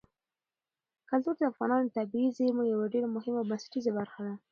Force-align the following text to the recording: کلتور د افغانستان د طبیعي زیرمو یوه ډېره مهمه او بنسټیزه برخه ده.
کلتور 1.09 1.35
د 1.37 1.41
افغانستان 1.51 1.81
د 1.85 1.93
طبیعي 1.97 2.29
زیرمو 2.37 2.63
یوه 2.73 2.85
ډېره 2.93 3.07
مهمه 3.15 3.39
او 3.41 3.47
بنسټیزه 3.49 3.91
برخه 3.99 4.19
ده. 4.25 4.33